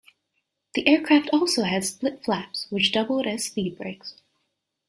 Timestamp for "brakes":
3.77-4.15